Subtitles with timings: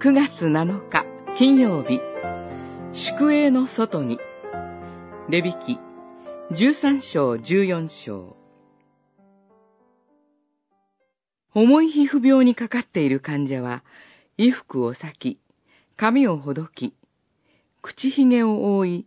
[0.00, 1.04] 9月7日
[1.36, 2.00] 金曜日、
[2.92, 4.20] 宿営の外に、
[5.28, 5.76] レビキ
[6.52, 8.36] 13章14章。
[11.52, 13.82] 重い皮膚病にかかっている患者は、
[14.36, 15.40] 衣服を裂き、
[15.96, 16.94] 髪をほどき、
[17.82, 19.06] 口ひげを覆い、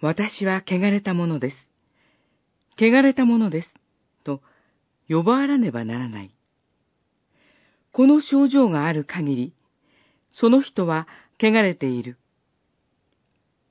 [0.00, 1.56] 私は汚れたものです。
[2.78, 3.74] 汚れたものです。
[4.22, 4.42] と、
[5.08, 6.32] 呼ばわらねばならない。
[7.90, 9.52] この症状がある限り、
[10.32, 11.06] その人は
[11.38, 12.18] 汚れている。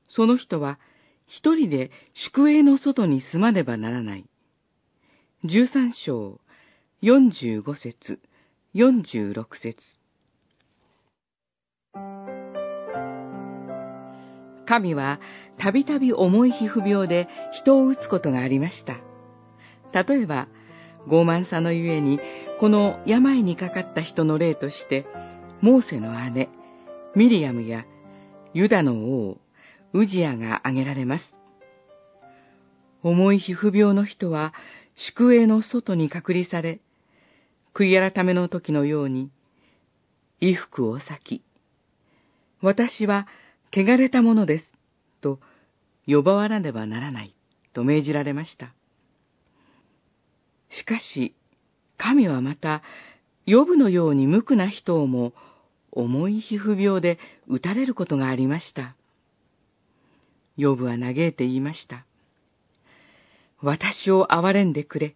[0.08, 0.80] その人は
[1.26, 4.26] 一人で宿営の外に住まねばならない。
[5.44, 6.40] 十三章、
[7.02, 8.20] 四十五節、
[8.74, 9.78] 四十六節。
[14.66, 15.20] 神は
[15.58, 19.00] たびたび重い皮膚病で人を打つことがありました。
[20.06, 20.48] 例えば、
[21.08, 22.20] 傲慢さのゆえに、
[22.60, 25.06] この病にかかった人の例として、
[25.62, 26.50] モーセの姉、
[27.14, 27.86] ミリアムや
[28.54, 29.38] ユダの王、
[29.92, 31.24] ウジアが挙げられます。
[33.04, 34.54] 重い皮膚病の人は
[34.96, 36.80] 宿営の外に隔離され、
[37.74, 39.30] 悔い改めの時のように、
[40.40, 41.44] 衣服を裂き、
[42.62, 43.28] 私は
[43.74, 44.78] 汚れたものです、
[45.20, 45.40] と
[46.08, 47.36] 呼ばわらねばならない、
[47.74, 48.74] と命じられました。
[50.70, 51.36] しかし、
[51.98, 52.84] 神はまた、
[53.46, 55.34] 予部のように無垢な人をも
[55.92, 58.96] 重い皮膚病で打たれることがありました。
[60.58, 62.06] ヨブは嘆いて言いました。
[63.62, 65.16] 私を憐れんでくれ。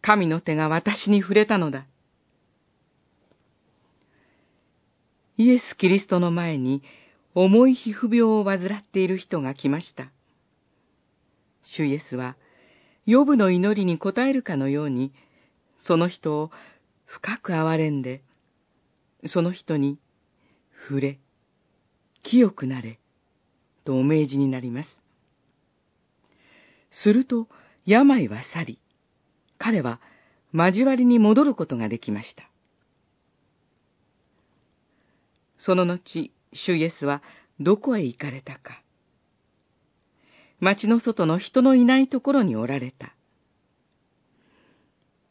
[0.00, 1.86] 神の手が私に触れたのだ。
[5.36, 6.82] イエス・キリストの前に
[7.34, 10.10] 重い皮膚病を患っている人が来ました。
[11.62, 12.36] 主イエスは、
[13.06, 15.12] ヨブの祈りに応えるかのように、
[15.78, 16.50] その人を
[17.06, 18.22] 深く憐れんで、
[19.26, 19.98] その人に、
[20.88, 21.18] 触れ、
[22.22, 22.98] 清くなれ、
[23.84, 24.96] とお命じになります。
[26.90, 27.48] すると、
[27.84, 28.78] 病は去り、
[29.58, 30.00] 彼は
[30.52, 32.48] 交わりに戻ることができました。
[35.58, 37.22] その後、主イエスは
[37.60, 38.82] どこへ行かれたか。
[40.58, 43.14] 町の外の人のいないところにおられた。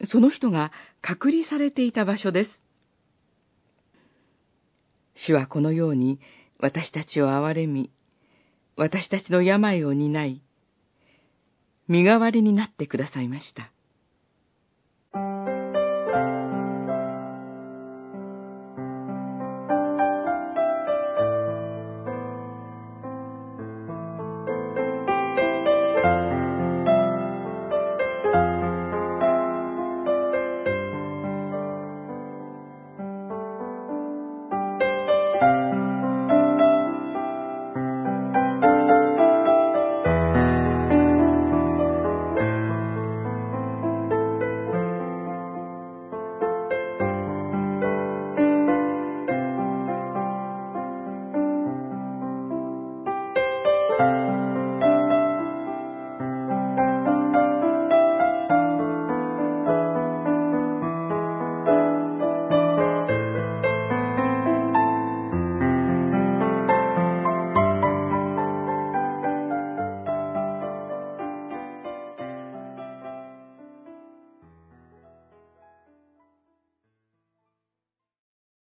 [0.05, 0.71] その人が
[1.01, 2.68] 隔離されていた場所です。
[5.25, 6.19] 主はこのように
[6.59, 7.91] 私たちを憐れみ、
[8.75, 10.41] 私たちの病を担い、
[11.87, 13.71] 身代わりになってくださいました。